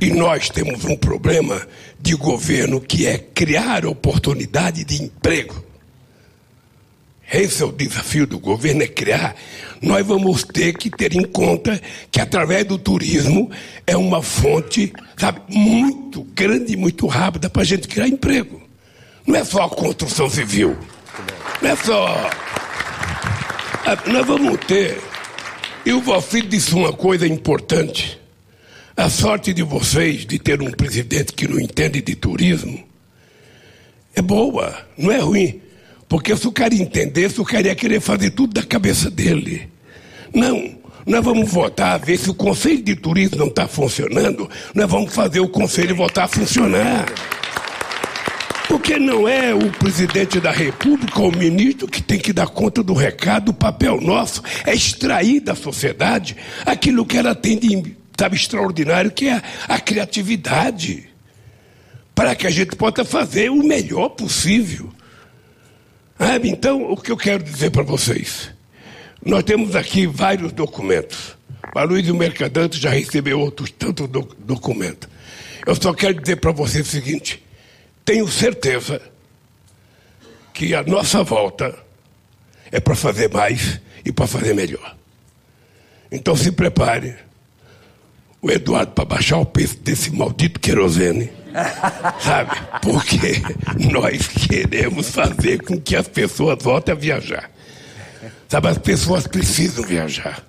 e 0.00 0.10
nós 0.10 0.50
temos 0.50 0.84
um 0.84 0.96
problema 0.96 1.64
de 2.00 2.16
governo 2.16 2.80
que 2.80 3.06
é 3.06 3.16
criar 3.16 3.86
oportunidade 3.86 4.82
de 4.82 5.00
emprego. 5.00 5.64
Esse 7.32 7.62
é 7.62 7.66
o 7.66 7.70
desafio 7.70 8.26
do 8.26 8.40
governo, 8.40 8.82
é 8.82 8.88
criar. 8.88 9.36
Nós 9.80 10.04
vamos 10.04 10.42
ter 10.42 10.76
que 10.76 10.90
ter 10.90 11.14
em 11.14 11.22
conta 11.22 11.80
que 12.10 12.20
através 12.20 12.64
do 12.64 12.76
turismo 12.76 13.48
é 13.86 13.96
uma 13.96 14.20
fonte, 14.20 14.92
sabe, 15.16 15.42
muito 15.48 16.24
grande 16.34 16.72
e 16.72 16.76
muito 16.76 17.06
rápida 17.06 17.48
para 17.48 17.62
a 17.62 17.64
gente 17.64 17.86
criar 17.86 18.08
emprego. 18.08 18.60
Não 19.24 19.36
é 19.36 19.44
só 19.44 19.62
a 19.62 19.70
construção 19.70 20.28
civil. 20.28 20.76
Não 21.62 21.70
é 21.70 21.76
só. 21.76 22.30
É, 23.88 24.10
nós 24.10 24.26
vamos 24.26 24.58
ter. 24.66 25.00
E 25.86 25.94
o 25.94 26.02
disse 26.46 26.74
uma 26.74 26.92
coisa 26.92 27.26
importante. 27.26 28.20
A 28.94 29.08
sorte 29.08 29.54
de 29.54 29.62
vocês 29.62 30.26
de 30.26 30.38
ter 30.38 30.60
um 30.60 30.70
presidente 30.70 31.32
que 31.32 31.48
não 31.48 31.58
entende 31.58 32.02
de 32.02 32.14
turismo 32.14 32.84
é 34.14 34.20
boa, 34.20 34.76
não 34.98 35.10
é 35.10 35.20
ruim. 35.20 35.62
Porque 36.06 36.36
se 36.36 36.46
o 36.46 36.52
cara 36.52 36.74
entendesse, 36.74 37.40
o 37.40 37.44
cara 37.44 37.68
ia 37.68 37.74
querer 37.74 38.00
fazer 38.00 38.32
tudo 38.32 38.52
da 38.52 38.62
cabeça 38.62 39.10
dele. 39.10 39.70
Não, 40.34 40.76
nós 41.06 41.24
vamos 41.24 41.50
votar, 41.50 41.98
ver 41.98 42.18
se 42.18 42.28
o 42.28 42.34
Conselho 42.34 42.82
de 42.82 42.94
Turismo 42.94 43.38
não 43.38 43.46
está 43.46 43.66
funcionando, 43.66 44.50
nós 44.74 44.90
vamos 44.90 45.14
fazer 45.14 45.40
o 45.40 45.48
Conselho 45.48 45.96
voltar 45.96 46.24
a 46.24 46.28
funcionar. 46.28 47.06
Porque 48.78 48.96
não 48.96 49.26
é 49.26 49.52
o 49.52 49.72
presidente 49.72 50.38
da 50.38 50.52
República 50.52 51.20
ou 51.20 51.30
o 51.30 51.36
ministro 51.36 51.88
que 51.88 52.00
tem 52.00 52.16
que 52.16 52.32
dar 52.32 52.46
conta 52.46 52.80
do 52.80 52.94
recado, 52.94 53.48
o 53.48 53.52
papel 53.52 54.00
nosso 54.00 54.40
é 54.64 54.72
extrair 54.72 55.40
da 55.40 55.56
sociedade 55.56 56.36
aquilo 56.64 57.04
que 57.04 57.18
ela 57.18 57.34
tem 57.34 57.58
de 57.58 57.96
sabe, 58.18 58.36
extraordinário, 58.36 59.10
que 59.10 59.28
é 59.28 59.42
a 59.66 59.80
criatividade. 59.80 61.08
Para 62.14 62.36
que 62.36 62.46
a 62.46 62.50
gente 62.50 62.76
possa 62.76 63.04
fazer 63.04 63.50
o 63.50 63.64
melhor 63.64 64.10
possível. 64.10 64.90
Sabe? 66.16 66.48
Então, 66.48 66.92
o 66.92 66.96
que 66.96 67.10
eu 67.10 67.16
quero 67.16 67.42
dizer 67.42 67.70
para 67.70 67.82
vocês? 67.82 68.50
Nós 69.26 69.42
temos 69.42 69.74
aqui 69.74 70.06
vários 70.06 70.52
documentos. 70.52 71.36
A 71.74 71.82
Luiz 71.82 72.08
Mercadante 72.10 72.78
já 72.78 72.90
recebeu 72.90 73.40
outros 73.40 73.72
tantos 73.72 74.08
do, 74.08 74.22
documentos. 74.38 75.08
Eu 75.66 75.74
só 75.74 75.92
quero 75.92 76.20
dizer 76.20 76.36
para 76.36 76.52
vocês 76.52 76.86
o 76.86 76.90
seguinte: 76.90 77.42
tenho 78.08 78.26
certeza 78.26 79.02
que 80.54 80.74
a 80.74 80.82
nossa 80.82 81.22
volta 81.22 81.78
é 82.72 82.80
para 82.80 82.94
fazer 82.96 83.30
mais 83.30 83.78
e 84.02 84.10
para 84.10 84.26
fazer 84.26 84.54
melhor. 84.54 84.96
Então 86.10 86.34
se 86.34 86.50
prepare, 86.50 87.16
o 88.40 88.50
Eduardo, 88.50 88.92
para 88.92 89.04
baixar 89.04 89.36
o 89.36 89.44
preço 89.44 89.76
desse 89.80 90.10
maldito 90.10 90.58
querosene. 90.58 91.30
Sabe? 92.18 92.52
Porque 92.80 93.42
nós 93.92 94.26
queremos 94.26 95.10
fazer 95.10 95.62
com 95.62 95.78
que 95.78 95.94
as 95.94 96.08
pessoas 96.08 96.56
voltem 96.62 96.94
a 96.94 96.96
viajar. 96.96 97.50
Sabe, 98.48 98.68
as 98.68 98.78
pessoas 98.78 99.26
precisam 99.26 99.84
viajar. 99.84 100.42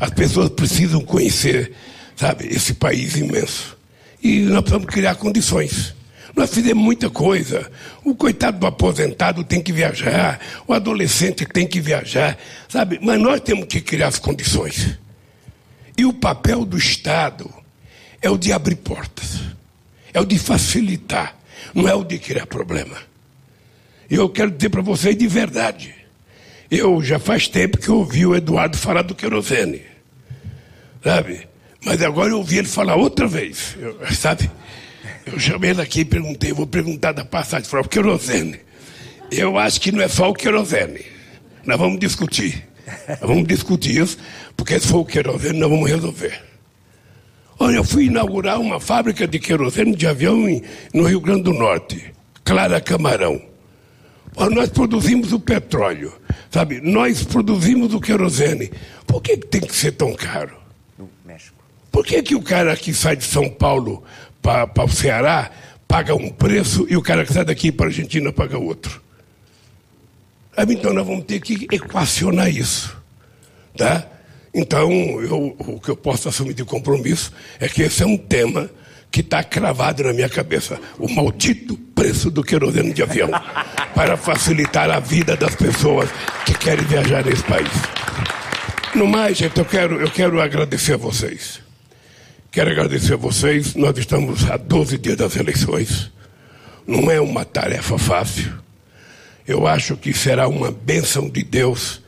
As 0.00 0.10
pessoas 0.10 0.48
precisam 0.48 1.00
conhecer, 1.00 1.72
sabe, 2.16 2.48
esse 2.48 2.74
país 2.74 3.14
imenso. 3.16 3.76
E 4.20 4.40
nós 4.40 4.62
precisamos 4.62 4.92
criar 4.92 5.14
condições. 5.14 5.96
Nós 6.38 6.50
fizemos 6.50 6.82
muita 6.82 7.10
coisa. 7.10 7.70
O 8.04 8.14
coitado 8.14 8.58
do 8.58 8.66
aposentado 8.66 9.44
tem 9.44 9.60
que 9.60 9.72
viajar, 9.72 10.40
o 10.66 10.72
adolescente 10.72 11.44
tem 11.44 11.66
que 11.66 11.80
viajar, 11.80 12.38
sabe? 12.68 12.98
Mas 13.02 13.20
nós 13.20 13.40
temos 13.40 13.66
que 13.66 13.80
criar 13.80 14.08
as 14.08 14.18
condições. 14.18 14.98
E 15.96 16.04
o 16.04 16.12
papel 16.12 16.64
do 16.64 16.78
Estado 16.78 17.52
é 18.22 18.30
o 18.30 18.38
de 18.38 18.52
abrir 18.52 18.76
portas 18.76 19.58
é 20.12 20.20
o 20.20 20.24
de 20.24 20.38
facilitar, 20.38 21.36
não 21.74 21.88
é 21.88 21.94
o 21.94 22.02
de 22.02 22.18
criar 22.18 22.46
problema. 22.46 22.96
E 24.10 24.14
eu 24.14 24.28
quero 24.28 24.50
dizer 24.50 24.70
para 24.70 24.82
vocês 24.82 25.16
de 25.16 25.28
verdade. 25.28 25.94
Eu 26.70 27.02
já 27.02 27.18
faz 27.18 27.46
tempo 27.46 27.78
que 27.78 27.90
ouvi 27.90 28.26
o 28.26 28.34
Eduardo 28.34 28.76
falar 28.76 29.02
do 29.02 29.14
querosene. 29.14 29.82
Sabe? 31.04 31.46
Mas 31.84 32.02
agora 32.02 32.30
eu 32.30 32.38
ouvi 32.38 32.58
ele 32.58 32.68
falar 32.68 32.96
outra 32.96 33.26
vez. 33.26 33.76
Sabe? 34.12 34.50
Eu 35.32 35.38
chamei 35.38 35.70
ele 35.70 35.82
aqui 35.82 36.00
e 36.00 36.04
perguntei, 36.04 36.52
vou 36.52 36.66
perguntar 36.66 37.12
da 37.12 37.24
passagem, 37.24 37.68
falou, 37.68 37.84
o 37.84 37.88
querosene. 37.88 38.58
Eu 39.30 39.58
acho 39.58 39.80
que 39.80 39.92
não 39.92 40.02
é 40.02 40.08
só 40.08 40.30
o 40.30 40.34
querosene. 40.34 41.04
Nós 41.64 41.78
vamos 41.78 42.00
discutir. 42.00 42.66
Nós 43.08 43.20
vamos 43.20 43.46
discutir 43.46 44.00
isso, 44.00 44.18
porque 44.56 44.80
se 44.80 44.88
for 44.88 45.00
o 45.00 45.04
querosene, 45.04 45.58
nós 45.58 45.68
vamos 45.68 45.90
resolver. 45.90 46.42
Olha, 47.58 47.76
eu 47.76 47.84
fui 47.84 48.04
inaugurar 48.04 48.60
uma 48.60 48.80
fábrica 48.80 49.26
de 49.26 49.38
querosene 49.38 49.94
de 49.94 50.06
avião 50.06 50.48
em, 50.48 50.62
no 50.94 51.04
Rio 51.04 51.20
Grande 51.20 51.42
do 51.42 51.52
Norte, 51.52 52.14
Clara 52.44 52.80
Camarão. 52.80 53.40
Olha, 54.36 54.54
nós 54.54 54.70
produzimos 54.70 55.32
o 55.32 55.40
petróleo. 55.40 56.12
Sabe, 56.50 56.80
nós 56.80 57.24
produzimos 57.24 57.92
o 57.92 58.00
querosene. 58.00 58.70
Por 59.06 59.20
que 59.20 59.36
tem 59.36 59.60
que 59.60 59.74
ser 59.74 59.92
tão 59.92 60.14
caro? 60.14 60.56
No 60.96 61.10
México. 61.26 61.56
Por 61.90 62.06
que, 62.06 62.22
que 62.22 62.34
o 62.34 62.42
cara 62.42 62.76
que 62.76 62.94
sai 62.94 63.16
de 63.16 63.24
São 63.24 63.48
Paulo 63.48 64.04
para 64.42 64.84
o 64.84 64.88
Ceará 64.88 65.50
paga 65.86 66.14
um 66.14 66.28
preço 66.28 66.86
e 66.88 66.96
o 66.96 67.02
cara 67.02 67.24
que 67.24 67.32
sai 67.32 67.44
daqui 67.44 67.72
para 67.72 67.86
a 67.86 67.88
Argentina 67.88 68.32
paga 68.32 68.58
outro? 68.58 69.02
Então 70.58 70.92
nós 70.92 71.06
vamos 71.06 71.24
ter 71.24 71.40
que 71.40 71.66
equacionar 71.70 72.48
isso. 72.48 72.96
Tá? 73.76 74.06
Então, 74.52 74.90
eu, 75.22 75.56
o 75.58 75.80
que 75.80 75.88
eu 75.88 75.96
posso 75.96 76.28
assumir 76.28 76.54
de 76.54 76.64
compromisso 76.64 77.32
é 77.60 77.68
que 77.68 77.82
esse 77.82 78.02
é 78.02 78.06
um 78.06 78.16
tema 78.16 78.68
que 79.10 79.20
está 79.20 79.42
cravado 79.44 80.02
na 80.02 80.12
minha 80.12 80.28
cabeça. 80.28 80.80
O 80.98 81.08
maldito 81.08 81.76
preço 81.94 82.30
do 82.30 82.42
querosene 82.42 82.92
de 82.92 83.02
avião 83.02 83.30
para 83.94 84.16
facilitar 84.16 84.90
a 84.90 84.98
vida 84.98 85.36
das 85.36 85.54
pessoas 85.54 86.08
que 86.44 86.54
querem 86.54 86.84
viajar 86.84 87.24
nesse 87.24 87.42
país. 87.44 87.70
No 88.94 89.06
mais, 89.06 89.36
gente, 89.36 89.58
eu 89.58 89.64
quero, 89.64 90.00
eu 90.00 90.10
quero 90.10 90.40
agradecer 90.40 90.94
a 90.94 90.96
vocês. 90.96 91.60
Quero 92.50 92.70
agradecer 92.70 93.12
a 93.12 93.16
vocês. 93.16 93.74
Nós 93.74 93.96
estamos 93.98 94.50
a 94.50 94.56
12 94.56 94.96
dias 94.98 95.16
das 95.16 95.36
eleições. 95.36 96.10
Não 96.86 97.10
é 97.10 97.20
uma 97.20 97.44
tarefa 97.44 97.98
fácil. 97.98 98.52
Eu 99.46 99.66
acho 99.66 99.96
que 99.96 100.14
será 100.14 100.48
uma 100.48 100.70
bênção 100.70 101.28
de 101.28 101.42
Deus 101.42 102.02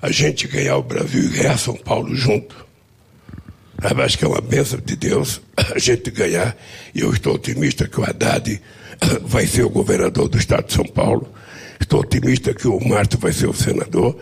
a 0.00 0.10
gente 0.10 0.48
ganhar 0.48 0.78
o 0.78 0.82
Brasil 0.82 1.24
e 1.24 1.28
ganhar 1.28 1.58
São 1.58 1.74
Paulo 1.74 2.14
junto. 2.14 2.66
Eu 3.82 4.02
acho 4.02 4.16
que 4.16 4.24
é 4.24 4.28
uma 4.28 4.40
bênção 4.40 4.80
de 4.80 4.96
Deus 4.96 5.42
a 5.56 5.78
gente 5.78 6.10
ganhar. 6.10 6.56
E 6.94 7.00
eu 7.00 7.12
estou 7.12 7.34
otimista 7.34 7.86
que 7.86 8.00
o 8.00 8.04
Haddad 8.04 8.60
vai 9.22 9.46
ser 9.46 9.62
o 9.62 9.70
governador 9.70 10.28
do 10.28 10.38
estado 10.38 10.66
de 10.66 10.72
São 10.72 10.86
Paulo. 10.86 11.30
Estou 11.78 12.00
otimista 12.00 12.54
que 12.54 12.66
o 12.66 12.80
Márcio 12.80 13.18
vai 13.18 13.32
ser 13.32 13.46
o 13.46 13.52
senador. 13.52 14.18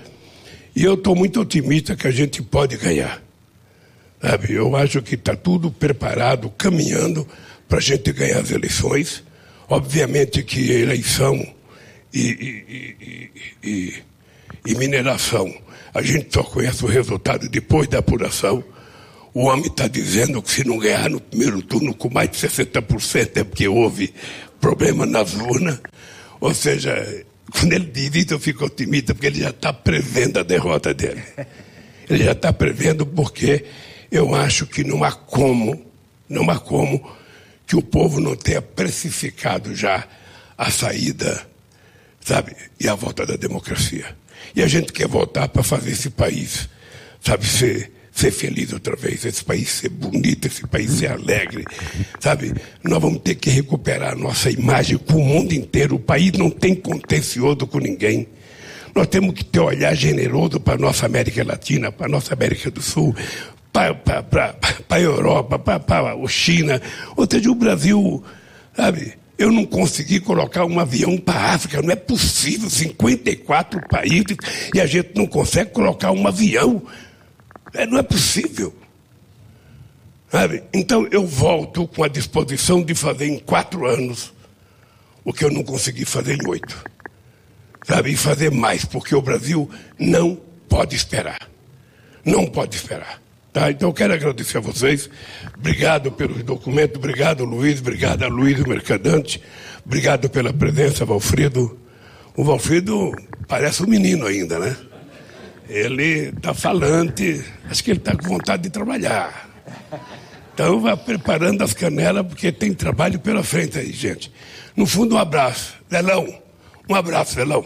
E 0.74 0.82
eu 0.82 0.94
estou 0.94 1.14
muito 1.14 1.40
otimista 1.40 1.94
que 1.94 2.08
a 2.08 2.10
gente 2.10 2.42
pode 2.42 2.76
ganhar. 2.76 3.22
Sabe? 4.20 4.52
Eu 4.54 4.74
acho 4.76 5.02
que 5.02 5.14
está 5.14 5.36
tudo 5.36 5.70
preparado, 5.70 6.50
caminhando 6.50 7.26
para 7.68 7.78
a 7.78 7.82
gente 7.82 8.12
ganhar 8.12 8.40
as 8.40 8.50
eleições. 8.50 9.22
Obviamente 9.68 10.42
que 10.42 10.70
eleição 10.70 11.34
e, 12.12 12.28
e, 12.28 13.30
e, 13.62 13.94
e 14.66 14.74
mineração, 14.76 15.52
a 15.92 16.02
gente 16.02 16.32
só 16.32 16.42
conhece 16.42 16.84
o 16.84 16.88
resultado 16.88 17.48
depois 17.48 17.88
da 17.88 17.98
apuração. 17.98 18.62
O 19.32 19.46
homem 19.46 19.66
está 19.66 19.88
dizendo 19.88 20.40
que 20.40 20.50
se 20.50 20.64
não 20.64 20.78
ganhar 20.78 21.10
no 21.10 21.20
primeiro 21.20 21.60
turno 21.62 21.94
com 21.94 22.08
mais 22.08 22.30
de 22.30 22.36
60% 22.36 23.36
é 23.36 23.44
porque 23.44 23.66
houve 23.66 24.14
problema 24.60 25.04
nas 25.04 25.34
urnas. 25.34 25.80
Ou 26.40 26.54
seja, 26.54 27.24
quando 27.50 27.72
ele 27.72 27.86
diz 27.86 28.14
isso, 28.14 28.34
eu 28.34 28.38
fico 28.38 28.64
otimista, 28.64 29.14
porque 29.14 29.26
ele 29.26 29.40
já 29.40 29.50
está 29.50 29.72
prevendo 29.72 30.38
a 30.38 30.42
derrota 30.42 30.94
dele. 30.94 31.22
Ele 32.08 32.22
já 32.22 32.32
está 32.32 32.52
prevendo 32.52 33.06
porque 33.06 33.64
eu 34.14 34.32
acho 34.32 34.64
que 34.64 34.84
não 34.84 35.02
há 35.02 35.10
como, 35.10 35.84
não 36.28 36.48
há 36.48 36.56
como 36.56 37.04
que 37.66 37.74
o 37.74 37.82
povo 37.82 38.20
não 38.20 38.36
tenha 38.36 38.62
precificado 38.62 39.74
já 39.74 40.06
a 40.56 40.70
saída, 40.70 41.44
sabe, 42.20 42.54
e 42.78 42.88
a 42.88 42.94
volta 42.94 43.26
da 43.26 43.34
democracia. 43.34 44.16
E 44.54 44.62
a 44.62 44.68
gente 44.68 44.92
quer 44.92 45.08
voltar 45.08 45.48
para 45.48 45.64
fazer 45.64 45.90
esse 45.90 46.10
país, 46.10 46.68
sabe, 47.20 47.44
ser 47.44 47.92
ser 48.12 48.30
feliz 48.30 48.72
outra 48.72 48.94
vez, 48.94 49.24
esse 49.24 49.42
país 49.44 49.68
ser 49.68 49.88
bonito, 49.88 50.46
esse 50.46 50.64
país 50.68 50.92
ser 50.92 51.10
alegre, 51.10 51.64
sabe? 52.20 52.54
Nós 52.84 53.02
vamos 53.02 53.20
ter 53.22 53.34
que 53.34 53.50
recuperar 53.50 54.12
a 54.12 54.14
nossa 54.14 54.48
imagem 54.48 54.96
com 54.96 55.14
o 55.14 55.24
mundo 55.24 55.52
inteiro. 55.52 55.96
O 55.96 55.98
país 55.98 56.30
não 56.34 56.48
tem 56.48 56.76
contencioso 56.76 57.66
com 57.66 57.80
ninguém. 57.80 58.28
Nós 58.94 59.08
temos 59.08 59.34
que 59.34 59.44
ter 59.44 59.58
um 59.58 59.64
olhar 59.64 59.92
generoso 59.96 60.60
para 60.60 60.74
a 60.74 60.78
nossa 60.78 61.06
América 61.06 61.42
Latina, 61.42 61.90
para 61.90 62.06
a 62.06 62.08
nossa 62.08 62.32
América 62.32 62.70
do 62.70 62.80
Sul, 62.80 63.12
para 63.74 64.54
a 64.88 65.00
Europa, 65.00 65.58
para 65.58 66.12
a 66.12 66.28
China. 66.28 66.80
Ou 67.16 67.26
seja, 67.28 67.50
o 67.50 67.56
Brasil, 67.56 68.22
sabe? 68.76 69.14
Eu 69.36 69.50
não 69.50 69.66
consegui 69.66 70.20
colocar 70.20 70.64
um 70.64 70.78
avião 70.78 71.18
para 71.18 71.40
a 71.40 71.54
África, 71.54 71.82
não 71.82 71.90
é 71.90 71.96
possível, 71.96 72.70
54 72.70 73.80
países, 73.88 74.36
e 74.72 74.80
a 74.80 74.86
gente 74.86 75.10
não 75.16 75.26
consegue 75.26 75.72
colocar 75.72 76.12
um 76.12 76.26
avião. 76.28 76.80
É, 77.72 77.84
não 77.84 77.98
é 77.98 78.02
possível. 78.04 78.72
Sabe? 80.30 80.62
Então 80.72 81.08
eu 81.10 81.26
volto 81.26 81.86
com 81.88 82.04
a 82.04 82.08
disposição 82.08 82.80
de 82.80 82.94
fazer 82.94 83.26
em 83.26 83.38
quatro 83.40 83.86
anos 83.86 84.32
o 85.24 85.32
que 85.32 85.44
eu 85.44 85.50
não 85.50 85.64
consegui 85.64 86.04
fazer 86.04 86.40
em 86.40 86.48
oito. 86.48 86.84
Sabe? 87.84 88.12
E 88.12 88.16
fazer 88.16 88.52
mais, 88.52 88.84
porque 88.84 89.16
o 89.16 89.22
Brasil 89.22 89.68
não 89.98 90.38
pode 90.68 90.94
esperar. 90.94 91.48
Não 92.24 92.46
pode 92.46 92.76
esperar. 92.76 93.23
Tá? 93.54 93.70
Então 93.70 93.92
quero 93.92 94.12
agradecer 94.12 94.58
a 94.58 94.60
vocês. 94.60 95.08
Obrigado 95.56 96.10
pelos 96.10 96.42
documentos, 96.42 96.96
obrigado 96.96 97.44
Luiz, 97.44 97.80
obrigado 97.80 98.24
a 98.24 98.28
Luiz 98.28 98.58
Mercadante, 98.64 99.40
obrigado 99.86 100.28
pela 100.28 100.52
presença, 100.52 101.06
Valfrido. 101.06 101.78
O 102.36 102.44
Valfrido 102.44 103.12
parece 103.46 103.84
um 103.84 103.86
menino 103.86 104.26
ainda, 104.26 104.58
né? 104.58 104.76
ele 105.68 106.30
está 106.30 106.52
falante, 106.52 107.44
acho 107.70 107.82
que 107.82 107.92
ele 107.92 107.98
está 107.98 108.16
com 108.16 108.28
vontade 108.28 108.64
de 108.64 108.70
trabalhar. 108.70 109.48
Então 110.52 110.80
vai 110.80 110.96
preparando 110.96 111.62
as 111.62 111.72
canelas, 111.72 112.26
porque 112.26 112.52
tem 112.52 112.72
trabalho 112.72 113.18
pela 113.18 113.42
frente 113.42 113.78
aí, 113.78 113.92
gente. 113.92 114.32
No 114.76 114.86
fundo, 114.86 115.14
um 115.14 115.18
abraço. 115.18 115.74
Velão, 115.88 116.42
um 116.88 116.94
abraço, 116.94 117.34
Velão. 117.34 117.64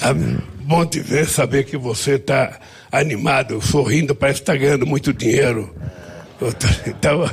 É 0.00 0.59
bom 0.70 0.86
te 0.86 1.00
ver, 1.00 1.28
saber 1.28 1.64
que 1.64 1.76
você 1.76 2.12
está 2.12 2.60
animado, 2.92 3.60
sorrindo, 3.60 4.14
parece 4.14 4.38
que 4.38 4.42
está 4.44 4.54
ganhando 4.56 4.86
muito 4.86 5.12
dinheiro. 5.12 5.74
Então, 6.86 7.28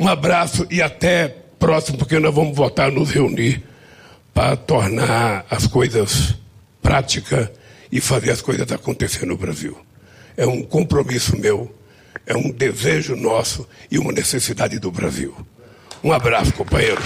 um 0.00 0.08
abraço 0.08 0.66
e 0.68 0.82
até 0.82 1.28
próximo, 1.60 1.98
porque 1.98 2.18
nós 2.18 2.34
vamos 2.34 2.56
voltar 2.56 2.86
a 2.86 2.90
nos 2.90 3.10
reunir 3.10 3.62
para 4.34 4.56
tornar 4.56 5.46
as 5.48 5.68
coisas 5.68 6.34
práticas 6.82 7.50
e 7.92 8.00
fazer 8.00 8.32
as 8.32 8.40
coisas 8.40 8.72
acontecer 8.72 9.26
no 9.26 9.36
Brasil. 9.36 9.78
É 10.36 10.44
um 10.44 10.60
compromisso 10.60 11.38
meu, 11.38 11.72
é 12.26 12.36
um 12.36 12.50
desejo 12.50 13.14
nosso 13.14 13.68
e 13.88 13.96
uma 13.96 14.10
necessidade 14.10 14.80
do 14.80 14.90
Brasil. 14.90 15.36
Um 16.02 16.10
abraço, 16.10 16.52
companheiros. 16.54 17.04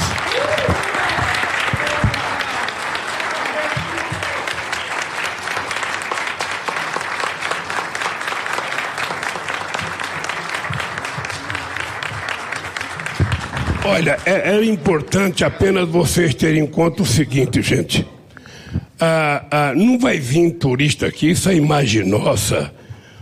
Olha, 13.85 14.19
é, 14.25 14.57
é, 14.57 14.65
importante 14.65 15.45
apenas 15.45 15.89
vocês 15.89 16.35
terem 16.35 16.63
em 16.63 16.67
conta 16.67 17.03
o 17.03 17.07
seguinte, 17.07 17.61
gente 17.61 18.07
ah, 19.01 19.45
ah, 19.51 19.75
não 19.75 19.99
vai 19.99 20.19
vir 20.19 20.53
turista 20.53 21.07
aqui, 21.07 21.31
isso 21.31 21.49
é 21.49 21.55
imagem 21.55 22.05
nossa, 22.05 22.73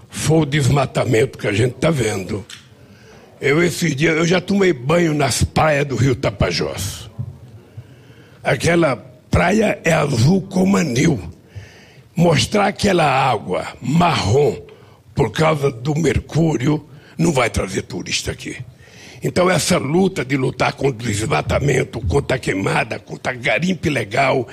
foi 0.09 0.39
o 0.39 0.47
desmatamento 0.47 1.39
que 1.39 1.47
a 1.47 1.53
gente 1.53 1.75
está 1.75 1.91
vendo. 1.91 2.45
Eu 3.41 3.63
esses 3.63 3.97
dias, 3.97 4.17
eu 4.17 4.25
já 4.25 4.41
tomei 4.41 4.73
banho 4.73 5.15
nas 5.15 5.43
praias 5.43 5.85
do 5.85 5.97
rio 5.97 6.15
Tapajós. 6.15 7.11
Aquela 8.45 8.97
praia 8.97 9.81
é 9.85 9.93
azul 9.93 10.43
como 10.43 10.77
anil. 10.77 11.21
Mostrar 12.15 12.67
aquela 12.67 13.05
água 13.05 13.67
marrom 13.81 14.57
por 15.15 15.33
causa 15.33 15.71
do 15.71 15.95
mercúrio 15.95 16.87
não 17.19 17.33
vai 17.33 17.51
trazer 17.51 17.83
turista 17.83 18.31
aqui. 18.31 18.59
Então, 19.23 19.49
essa 19.49 19.79
luta 19.79 20.25
de 20.25 20.37
lutar 20.37 20.73
contra 20.73 21.07
o 21.07 21.11
desmatamento, 21.11 22.01
contra 22.01 22.37
a 22.37 22.41
queimada, 22.41 22.99
contra 22.99 23.33
a 23.33 23.37
garimpe 23.37 23.89
ilegal, 23.89 24.49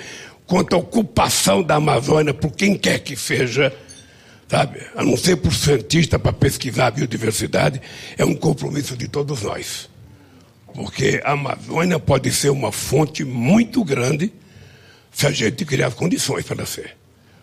contra 0.46 0.76
a 0.76 0.80
ocupação 0.80 1.62
da 1.62 1.76
Amazônia 1.76 2.32
por 2.32 2.52
quem 2.52 2.76
quer 2.76 3.00
que 3.00 3.16
seja, 3.16 3.74
sabe? 4.48 4.80
A 4.94 5.02
não 5.02 5.16
ser 5.16 5.36
por 5.36 5.52
cientista 5.52 6.18
para 6.18 6.32
pesquisar 6.32 6.86
a 6.86 6.90
biodiversidade, 6.90 7.80
é 8.16 8.24
um 8.24 8.34
compromisso 8.34 8.96
de 8.96 9.08
todos 9.08 9.42
nós. 9.42 9.88
Porque 10.72 11.20
a 11.24 11.32
Amazônia 11.32 11.98
pode 11.98 12.32
ser 12.32 12.50
uma 12.50 12.70
fonte 12.70 13.24
muito 13.24 13.84
grande 13.84 14.32
se 15.10 15.26
a 15.26 15.30
gente 15.30 15.64
criar 15.64 15.88
as 15.88 15.94
condições 15.94 16.44
para 16.44 16.64
ser. 16.64 16.96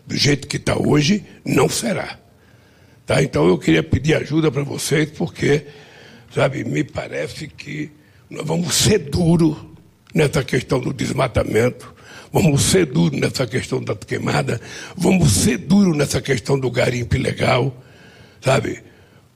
Do 0.05 0.15
jeito 0.15 0.47
que 0.47 0.55
está 0.55 0.77
hoje, 0.77 1.25
não 1.43 1.67
será. 1.67 2.17
Tá? 3.05 3.21
Então 3.21 3.47
eu 3.47 3.57
queria 3.57 3.83
pedir 3.83 4.15
ajuda 4.15 4.51
para 4.51 4.63
vocês, 4.63 5.09
porque, 5.11 5.65
sabe, 6.37 6.63
me 6.63 6.83
parece 6.83 7.47
que 7.47 7.89
nós 8.29 8.45
vamos 8.45 8.75
ser 8.75 8.99
duros 8.99 9.57
nessa 10.13 10.43
questão 10.43 10.79
do 10.79 10.93
desmatamento, 10.93 11.97
Vamos 12.31 12.61
ser 12.63 12.85
duros 12.85 13.19
nessa 13.19 13.47
questão 13.47 13.81
da 13.81 13.95
queimada, 13.95 14.59
vamos 14.95 15.31
ser 15.31 15.57
duros 15.57 15.95
nessa 15.95 16.21
questão 16.21 16.59
do 16.59 16.69
garimpo 16.69 17.15
ilegal, 17.15 17.75
sabe? 18.41 18.83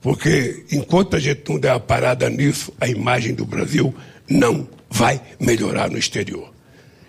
Porque 0.00 0.66
enquanto 0.70 1.16
a 1.16 1.18
gente 1.18 1.42
não 1.48 1.58
der 1.58 1.72
uma 1.72 1.80
parada 1.80 2.28
nisso, 2.28 2.72
a 2.80 2.86
imagem 2.86 3.34
do 3.34 3.46
Brasil 3.46 3.94
não 4.28 4.68
vai 4.90 5.20
melhorar 5.40 5.90
no 5.90 5.96
exterior. 5.96 6.52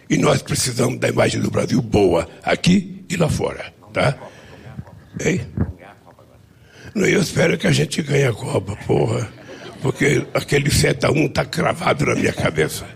E 0.09 0.17
nós 0.17 0.41
precisamos 0.41 0.99
da 0.99 1.09
imagem 1.09 1.41
do 1.41 1.51
Brasil 1.51 1.81
boa 1.81 2.29
aqui 2.43 3.03
de 3.07 3.17
lá 3.17 3.27
fora, 3.27 3.73
tá? 3.91 4.17
Não, 6.95 7.05
eu 7.05 7.21
espero 7.21 7.57
que 7.57 7.67
a 7.67 7.71
gente 7.71 8.01
ganhe 8.01 8.25
a 8.25 8.33
Copa, 8.33 8.75
porra. 8.87 9.42
Porque 9.83 10.25
aquele 10.33 10.71
7 10.71 11.05
a 11.05 11.11
1 11.11 11.27
tá 11.27 11.43
cravado 11.43 12.05
na 12.05 12.15
minha 12.15 12.31
cabeça. 12.31 12.87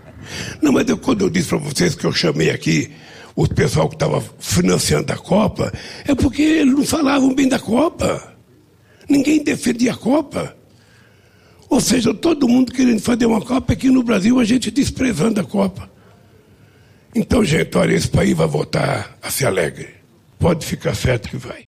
Não, 0.62 0.72
mas 0.72 0.88
eu, 0.88 0.96
quando 0.96 1.20
eu 1.20 1.28
disse 1.28 1.50
para 1.50 1.58
vocês 1.58 1.94
que 1.94 2.06
eu 2.06 2.12
chamei 2.12 2.50
aqui 2.50 2.90
o 3.36 3.46
pessoal 3.46 3.90
que 3.90 3.94
estava 3.94 4.24
financiando 4.38 5.12
a 5.12 5.16
Copa, 5.16 5.70
é 6.06 6.14
porque 6.14 6.40
eles 6.40 6.72
não 6.72 6.84
falavam 6.84 7.34
bem 7.34 7.46
da 7.46 7.58
Copa. 7.58 8.34
Ninguém 9.06 9.44
defendia 9.44 9.92
a 9.92 9.96
Copa. 9.96 10.56
Ou 11.68 11.78
seja, 11.78 12.14
todo 12.14 12.48
mundo 12.48 12.72
querendo 12.72 13.00
fazer 13.00 13.26
uma 13.26 13.42
Copa 13.42 13.74
aqui 13.74 13.90
no 13.90 14.02
Brasil, 14.02 14.40
a 14.40 14.44
gente 14.44 14.70
desprezando 14.70 15.42
a 15.42 15.44
Copa. 15.44 15.90
Então, 17.14 17.44
gente, 17.44 17.76
olha, 17.76 17.94
esse 17.94 18.08
país 18.08 18.34
vai 18.34 18.48
voltar 18.48 19.18
a 19.22 19.30
ser 19.30 19.44
alegre. 19.44 19.90
Pode 20.38 20.64
ficar 20.64 20.94
certo 20.94 21.28
que 21.28 21.36
vai. 21.36 21.66